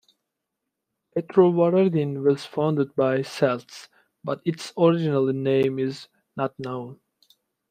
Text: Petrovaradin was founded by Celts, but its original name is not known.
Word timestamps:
Petrovaradin 1.15 2.23
was 2.23 2.43
founded 2.43 2.95
by 2.95 3.21
Celts, 3.21 3.87
but 4.23 4.41
its 4.43 4.73
original 4.75 5.31
name 5.31 5.77
is 5.77 6.07
not 6.35 6.57
known. 6.59 6.99